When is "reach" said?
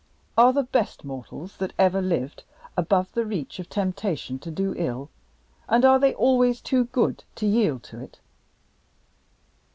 3.23-3.59